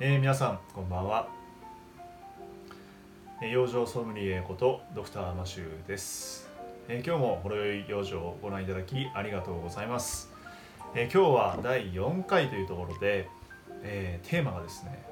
[0.00, 1.28] えー、皆さんこんばんは、
[3.42, 6.48] えー、養生ソムリエことドクターマシューです、
[6.86, 10.30] えー、今日もほろ酔い養生をご覧いただきありがとうございます、
[10.94, 13.28] え今日は第4回というところで、
[13.82, 15.02] えテーマがですね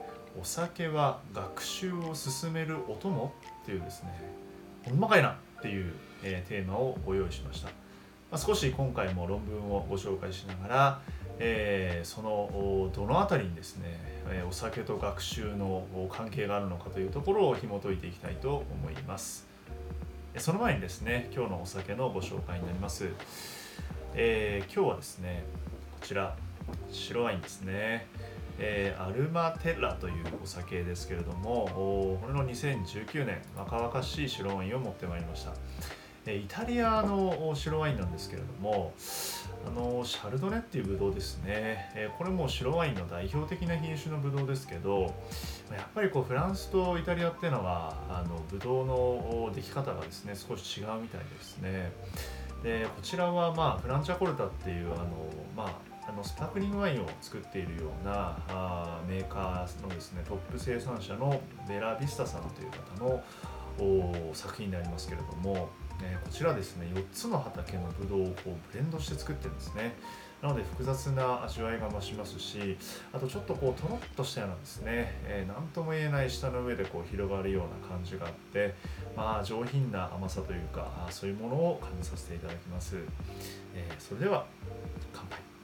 [0.40, 4.10] お酒は学習を進めるお供っていうですね
[4.84, 7.72] ほんまかいなっていう、えテーマをご用意しました、ま
[8.34, 11.00] あ、少し今回も論文をご紹介しながら
[11.38, 13.98] えー、そのどの辺りにですね、
[14.30, 19.46] えお酒と学習の関係があるのかというところを紐解いていきたいと思います。
[20.38, 23.08] その前にですね今日のお酒のご紹介になります、
[24.14, 25.44] えー、今日はですね
[26.00, 26.36] こちら
[26.90, 28.06] 白ワインですね、
[28.58, 35.52] えー、アルマテラというお酒ですけれどもこれの2019年若々しい白ワインを持ってまいりました。
[36.32, 38.92] イタリアの白ワインなんですけれども
[39.66, 45.14] あのシャルドネっていうブドウですね、えこれも白ワインの代表的な品種のブドウですけど
[45.72, 51.90] やっぱりこうフランスとイタリアっていうのはあのブドウの出来方がですね少し違うみたいですね。
[52.62, 55.04] でこちらはまあフランチャコルタっていうあの
[55.56, 65.68] まああのスパークリングワインを作っているようなあメーカーのですねトップ生産者のベラ・ビスタさんという方の作品になりますけれども
[66.02, 69.94] えこちらですね4つの畑のブドウをこうブレンドして作ってるんですね。
[70.42, 72.76] なので複雑な味わいが増しますし
[73.10, 75.18] あとちょっとこうとろっとしたようなですね。
[75.24, 78.74] 何、えー、とも言えない舌の上でこう広がるような感じがあって
[79.16, 82.96] まあ上品な甘さというかそういうものを感じさせていただきます、
[83.74, 84.46] えー、それでは
[85.12, 85.55] 乾杯。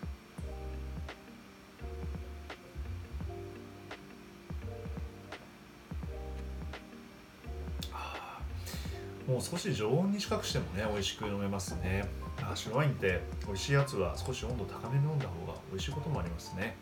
[9.32, 12.06] もう少し常温に近くしてもね美味しく飲めますね。
[12.54, 16.76] 白ワインって美味しいやつは少し温度高めに飲んだ方が美味しいこともありますね、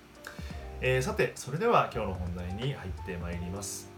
[0.81, 3.89] えー、さてそれでは今日の本題に入ってまいります。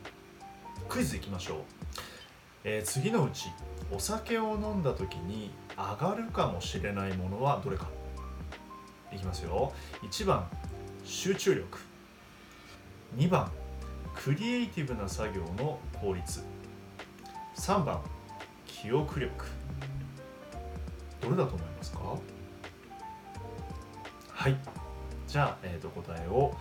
[0.86, 1.56] クイズいきましょう、
[2.64, 3.50] えー、次のうち
[3.90, 7.88] お酒を飲んだ時に上がるかもしれないものはどれか。
[9.12, 9.72] いきますよ。
[10.02, 10.46] 1番
[11.04, 11.78] 集中力。
[13.16, 13.50] 2番
[14.14, 16.42] クリエイティブな作業の効率。
[17.56, 18.00] 3番
[18.82, 19.46] 記憶力。
[21.20, 22.00] どれだと思いますか？
[24.28, 24.56] はい。
[25.28, 26.52] じゃあ、えーと、答えを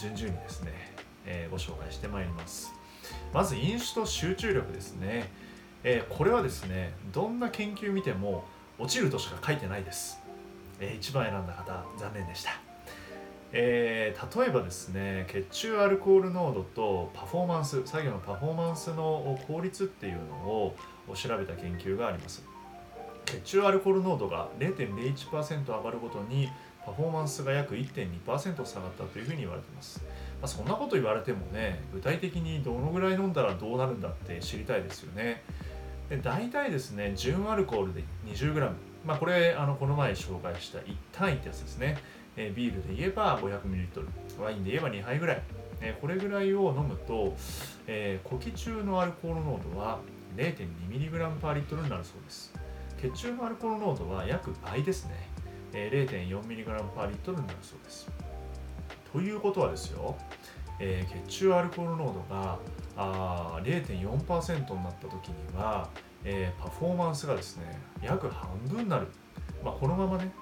[0.00, 0.72] 順々にですね、
[1.24, 2.72] えー、ご紹介してまいります。
[3.32, 5.30] まず飲酒と集中力ですね、
[5.84, 8.44] えー、これはですねどんな研究見ても
[8.80, 10.18] 落ちるとしか書いてないです、
[10.80, 12.69] えー、1番選んだ方残念でした。
[13.52, 20.76] えー、例えばですね血中アルコール濃度とパフォーマンス作業のパフォーマンスの効率っていうのを
[21.14, 22.44] 調べた研究があります。
[23.26, 26.48] 血中アルコール濃度が0.01%上がるごとに
[26.84, 30.08] パフォーマンスが約1.2%下がったというふうに言われています、ま
[30.44, 35.42] あ、そんなこと言われてもね具体的にどのぐらい飲んだらどうなるんだって知りたいですよね。
[36.08, 38.70] で大体ですね純アルコールで 20g
[39.06, 41.98] まあこれあのこの前紹介した1単位ってやつですね。
[42.36, 44.06] えビールで言えば 500ml
[44.40, 45.42] ワインで言えば2杯ぐらい、
[45.80, 47.34] えこれぐらいを飲むと、
[47.86, 50.00] え呼気中のアルコール濃度は
[50.36, 52.52] 0.2mg パーリットルになるそうです。
[53.00, 55.28] 血中のアルコール濃度は約倍ですね、
[55.72, 58.08] え 0.4mg パーリットルになるそうです。
[59.12, 60.16] ということはですよ、
[60.78, 62.58] えー、血中アルコール濃度が
[62.96, 65.88] あ0.4%になった時には、
[66.24, 69.08] えー、パフォーマンスがですね約半分になる、
[69.64, 70.32] まあ、このままね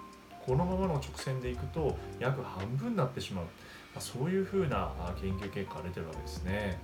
[0.49, 3.51] このままの直線でいくと約半分になってしまう、ま
[3.99, 6.81] あ、そういうふうな研究結果が出てるわけですね、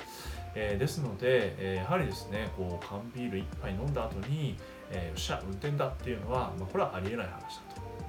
[0.55, 4.59] えー、ですので、えー、やはりですねこう缶ビール1杯飲んだ後に、
[4.91, 7.63] えー、よっしゃ運転だっていうのは、まあ、これはありえない話だ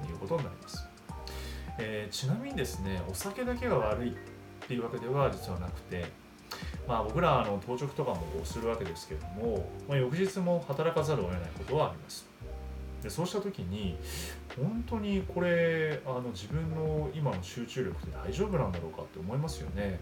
[0.04, 0.86] ということになります、
[1.78, 4.14] えちなみにですねお酒だけが悪いっ
[4.66, 6.04] ていうわけでは実はなくて
[6.86, 12.35] まあ、僕らあの当直とかもするわけですけれども、まあ、翌日も働かざるを得ないことはあります。
[13.02, 13.96] でそうした時に
[14.56, 20.00] 本当にこれあの自分の今の集中力って大丈夫なんだろうかって思いますよね。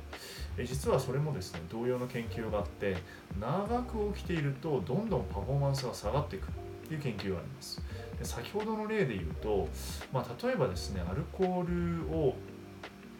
[0.56, 2.96] え実はそれもですね同様の研究があって
[3.40, 7.82] 長く起きているとどんどんパフォーマンスが下がっていくっていう研究があります。
[8.18, 9.68] で先ほどの例で言うと、
[10.12, 12.36] まあ、例えばですねアルコールを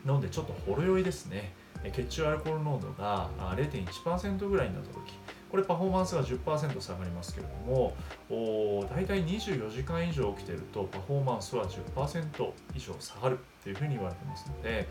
[0.06, 1.52] 飲んでちょっとほろ酔いですね。
[1.92, 5.14] 血中アルコール濃度が0.1%ぐらいになった時。
[5.54, 7.94] これパフォーマンスが10%下がりますけれども
[8.28, 14.88] お大体24時間以上起きてるとパフォーマンスは10%以上下がるというふうに言われてますので、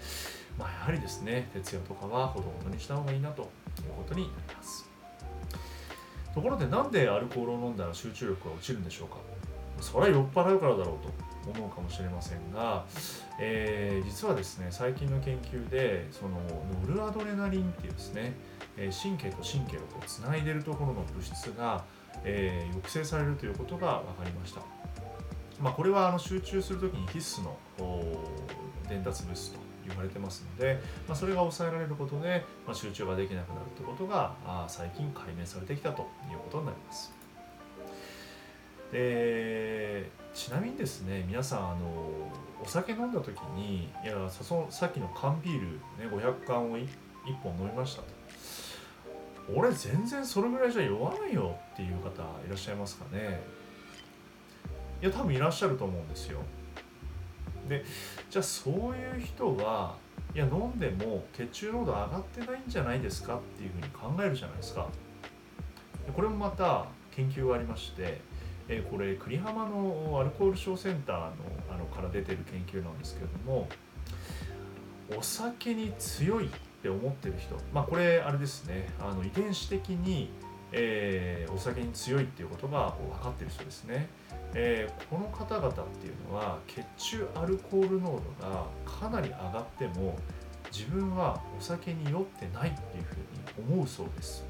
[0.58, 3.48] まあ、やはりですね徹夜とかはほどほどにした方がいいなという
[3.98, 4.90] ことになります。
[6.34, 9.18] ところでなんでアルコールを飲んだら集中力が落ちるんでしょうか。
[9.82, 11.33] それは酔っ払うからだろうと。
[11.52, 12.86] 思うかもしれませんが、
[13.40, 16.40] えー、実はですね最近の研究でその
[16.88, 18.34] ノルアドレナリンっていうですね
[18.76, 21.84] 神経と神経をこうつないでるところの物質が、
[22.24, 24.62] えー、抑制されるということが分かりました。
[25.62, 27.58] まあ、これはあの集中するときに必須の
[28.90, 37.23] 伝達物質と言われてますので、まあ、それが抑えられることで、まあ、集中ができなくなるということがあ最近解明されてきたということになります。
[38.94, 42.32] でちなみにですね皆さんあの
[42.64, 45.80] お酒飲んだ時にいやそさっきの缶ビール、ね、
[46.10, 46.88] 500缶を 1,
[47.26, 48.08] 1本飲みましたと。
[49.54, 53.42] 俺全然それぐらいじゃ酔わないよっていう方いらっしゃいますかね。
[55.02, 56.40] いや多分いらっしゃると思うんですよ。
[57.68, 57.84] で
[58.30, 59.96] じゃあそういう人は
[60.36, 64.88] いや飲んでも血中濃度上がってないんじゃないですかっていうふうに考えるじゃないですか。
[66.16, 68.22] これもまた研究がありまして
[68.70, 71.32] えこれ栗浜のアルコール症センターの
[71.70, 73.68] あのから出てる研究なんですけれども
[75.18, 76.50] お酒に強いっ
[76.82, 78.90] て思ってる人まあこれあれですね。
[79.00, 80.30] あの遺伝子的に、
[80.72, 84.08] えー、お酒に強いっていうことが分かってる人ですね、
[84.54, 90.18] えー、この方々っていうのは血中アルコール濃度がかなり上がっても
[90.72, 93.12] 自分はお酒に酔ってないっていうふ
[93.62, 94.46] うに思うそうです。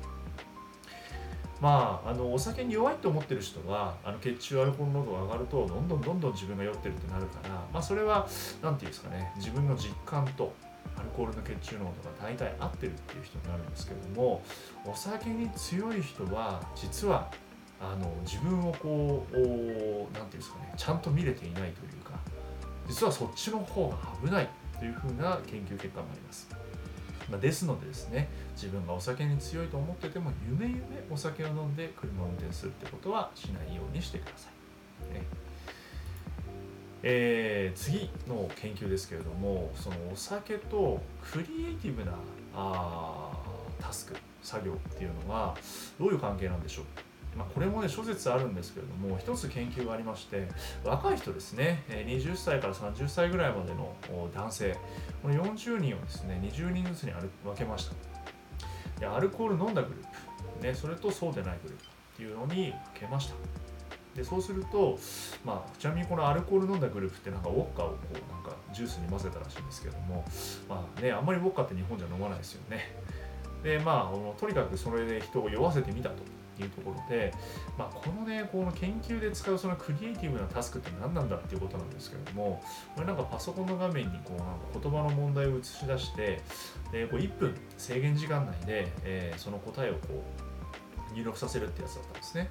[1.62, 8.28] まあ、あのお酒に弱いと思ってる人はあの血中アルコール濃度が上がるとどんどんどんどん自分が酔ってるってなるから、まあ、それは
[8.62, 10.54] 何て言うんですかね自分の実感と
[10.98, 14.44] アルコールの血中濃度が大体合ってるっていう人になるんですけども
[14.86, 17.32] お酒に強い人は実は
[17.80, 19.48] あの自分をこう何て
[20.14, 22.20] 言うんですかねちゃんと見れていないというか
[22.88, 26.63] 実はそっちの方が危ないというふうな研究結果もあります。
[27.30, 34.50] まあ、ですのでですね自分がお酒に強いと思ってても夢夢お酒を飲んで車を運転するってことはしないようにしてくださ
[35.12, 35.14] い。
[35.14, 35.24] ね
[37.06, 42.14] えー、次の研究ですけれどもそのお酒とクリエイティブな
[42.56, 43.32] あ
[43.82, 45.56] タスク作業っていうのは
[46.00, 46.86] どういう関係なんでしょう？
[47.36, 50.48] まあ、これもね諸説あるんですけれども一つ研究がありまして
[50.84, 53.96] 若い人ですね20歳から30歳ぐらいまでの
[54.34, 54.78] 男性
[55.22, 57.96] この40人をですね20人ずつに分けました。
[59.00, 60.06] でアルコール飲んだグルー
[60.60, 61.88] プ、ね、それとそうでないグループっ
[62.18, 63.36] ていうのに分けました。
[64.16, 65.00] でそうすると、
[65.44, 70.24] まあ、ちなみにこのアルコール飲んだグループってなんかウォッカをこうなんかジュースに混ぜたらしいんですけども、
[70.70, 72.96] まあね、あんまりウォッカって日本じゃ飲まないですよね。
[73.64, 76.18] でまあとにかくそれで人を酔わせてみたと。
[76.56, 77.34] ていうところで、
[77.78, 82.64] まあ、このねこの研究で使うそのクリエイティブなタスクって何なんだっていうことなんですけれども
[82.96, 86.42] これなんかパソコンの画面にこうなんか言葉の問題を映し出して
[86.92, 90.24] でこう1分制限時間内で、えー、その答えをこ
[91.12, 92.50] う入力させるってやつだったんですね。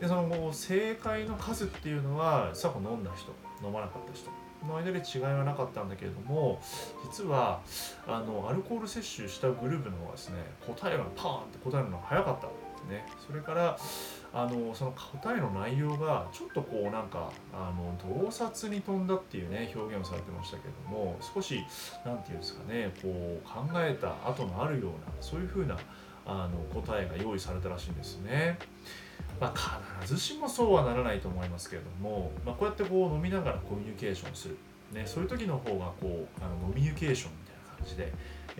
[0.00, 3.32] でその正解の数っていうのはさこ飲んだ人
[3.66, 4.30] 飲まなかった人
[4.66, 6.60] の間で違いはなかったんだけれども
[7.10, 7.60] 実は
[8.06, 10.36] あのアルコール摂取したグループの方がですね
[10.66, 12.48] 答えがパーンって答えるのが早かった
[12.88, 13.78] ねそれから
[14.32, 21.64] あのその答えの内容がちょっとこうなんかあの洞察に飛んだっていうね表現をされてましたけども少し
[22.04, 25.76] 何て言うんですかねこう考えた後のあるようなそういうふうな
[26.26, 28.58] あの答えが用意されたらしいんですね。
[29.40, 34.58] まあ、必ずしもそうはならないと思いますけれども、まあ、こうやってこう飲みながらコミュニケーションする、
[34.92, 38.12] ね、そういう時の方がこうあの飲みニケーションみたいな感じで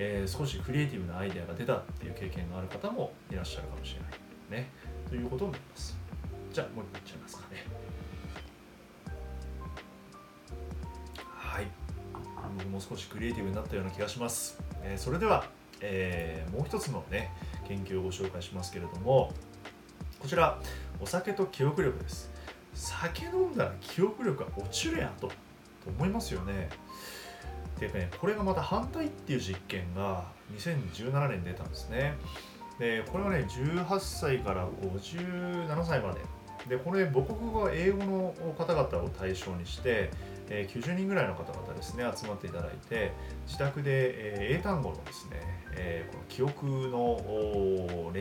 [0.03, 4.71] えー、少しクリエイティブなアイデアが出たっていう経験がある方もいらっしゃるかもしれないね。
[5.11, 5.95] ということになります。
[6.55, 7.67] じゃあもう一個いっちゃいますかね。
[11.37, 11.67] はい。
[12.57, 15.45] 僕も少しクリエイティブになったような気がします、えー、それでは、
[15.81, 17.31] えー、もう一つのね
[17.69, 19.33] 研究をご紹介しますけれども
[20.19, 20.59] こちら
[21.01, 22.31] お酒と記憶力です。
[22.75, 25.35] 酒飲んだら記憶力が落ちるやんとと
[25.91, 26.71] 思いますよね。
[27.81, 32.15] でねこれがまた反対っていう実験が2017年に出たんですね。
[32.79, 36.21] でこれはね18歳から57歳まで。
[36.69, 40.11] でこれ母国語は英語の方々を対象にして
[40.51, 43.13] え、90人ぐらいの方々ですね集まっていただいて
[43.47, 45.41] 自宅で、え、英単語のですね、
[45.77, 46.99] え、この記憶の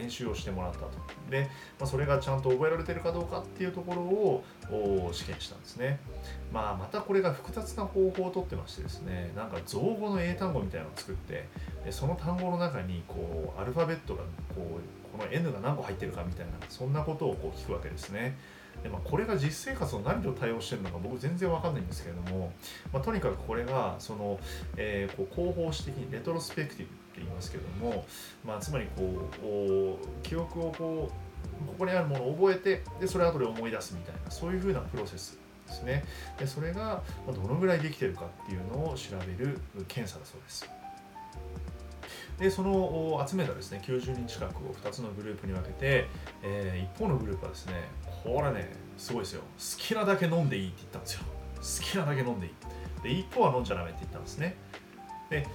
[0.10, 0.89] 練習をしてもらったと。
[1.30, 1.44] で、
[1.80, 6.00] まあ、それがちゃんと覚えられてるかどうかっていうところを試験したんですね、
[6.51, 11.48] まあ、またこれが複雑な方法をとってましてですねなんか造語の英単語みたいなのを作って
[11.86, 14.24] でその単語の中にこうアルファベットが
[14.56, 14.80] こ
[15.16, 18.38] うこの N が何個入ってるかみたいなそんなことをこう聞くわけですね。
[18.84, 22.52] で、まあ、これが実生活の何を対応してるのか僕全然わかんないんですけれども、
[22.94, 24.40] まあ、とにかくこれがその、
[24.78, 28.06] えー、こう広報史的にレトロスペクティブって言いますけれども、
[28.46, 36.04] まあ、つまりこう記憶をこうここにあるものを覚えてでそれ後で思い出すみたいなそういうふうなプロセスですね。
[36.38, 40.79] でそれがどのぐらいできてるかっていうのを調べる検査だそうです。
[42.39, 46.08] でその集めたですね90人近くを2つのグループに分けて、
[46.41, 47.74] えー、一方のグループはですね
[48.24, 49.41] これねすごいですよ。
[49.41, 49.48] 好
[49.81, 51.22] きなだけ飲んでいいって言ったんですよ。
[51.84, 52.53] 好きなだけ飲んでいい。
[53.03, 54.55] で一方は飲んじゃダメって言ったんですね。
[55.29, 55.48] で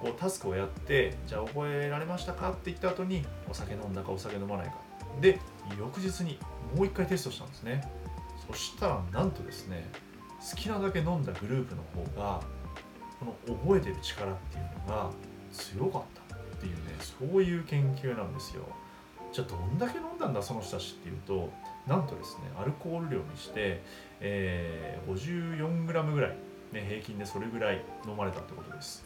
[0.00, 4.74] こうタスクをやってじゃあ覚えられましたかって言った後にお酒飲んだかお酒飲まないか。
[5.20, 5.38] で
[5.78, 6.38] 翌日に
[6.76, 7.88] もう一回テストしたんですね。
[8.48, 9.88] そしたらなんとですね
[10.50, 12.40] 好きなだけ飲んだグループの方が
[13.18, 15.10] この覚えてる力っていうのが
[15.52, 16.19] 強かった。
[16.60, 18.64] っていうねそういう研究なんですよ。
[19.32, 21.50] じゃあどんだけ飲んだんだその人たちっていうと
[21.86, 23.80] なんとですねアルコール量にして、
[24.20, 25.12] えー、
[25.56, 26.36] 54g ぐらい、
[26.72, 29.04] ね、平均でそれぐらい飲まれたってことです。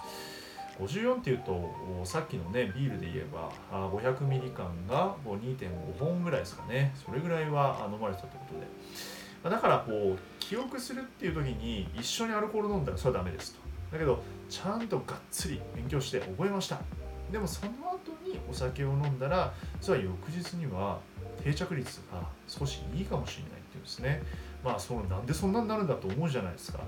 [0.81, 1.71] 54っていうと
[2.05, 6.93] さっきのねビールで言えば500ミリ缶が2.5本ぐらいですかね。
[6.97, 8.67] それぐらいは飲まれてたってことで。
[9.49, 13.61] だからこう記憶するっていう時に一緒にアルコール飲んだらそれはダメですと。
[13.93, 16.81] だけどちゃんとがっつり勉強して覚えました。
[17.31, 21.01] でもその後にお酒を飲んだら実は翌日には
[21.43, 24.23] 定着率が少しいいかもしれないっていうんですね。
[24.63, 26.81] まあそのなんでそんなになるんだと思うじゃないですか。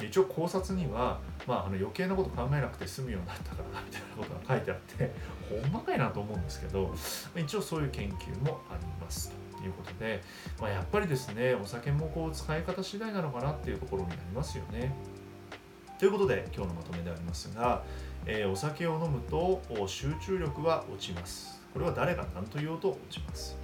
[0.00, 5.12] 一応考察には、まあ、あの余計なこと考えなくて済むようになったからみたいなことが書いてあって
[5.48, 6.92] ほんまかいなと思うんですけど
[7.36, 9.32] 一応そういう研究もあります。
[9.56, 10.20] ということで、
[10.60, 14.92] まあ、やっぱりですねお酒もこう使い方次第なのかなっていうところになりますよね。
[16.00, 17.84] ということで今日のまとめでありますが、
[18.26, 21.60] えー、お酒を飲むと集中力は落ちます。
[21.72, 23.56] これは誰が何と言おうと落ちます。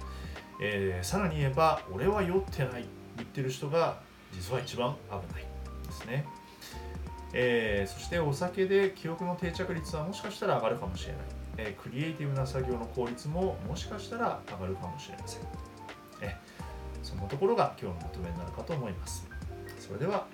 [0.61, 2.85] えー、さらに言えば俺は酔ってない
[3.15, 3.99] 言ってる人が
[4.33, 5.45] 実は一番危ない
[5.85, 6.25] ですね。
[7.33, 11.21] えー、そしてお酒で記憶の定着率はもしかしたら上がるかもしれない、
[11.57, 15.41] え、クリエイティブな作業の効率ももしかしたら上がるかもしれません、
[16.21, 16.35] え
[17.03, 19.27] そんなところが今日のまとめになるかと思います
[19.79, 20.25] それでは、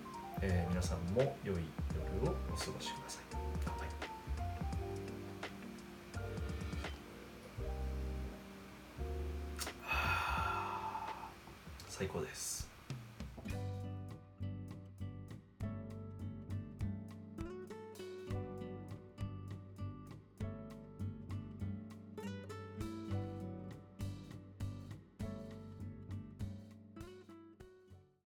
[0.42, 1.58] え、皆さんも良い
[2.24, 3.25] 夜をお過ごしください
[11.98, 12.65] 最高です。